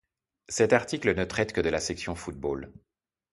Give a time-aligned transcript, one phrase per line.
[0.49, 2.73] Cet article ne traite que de la section football.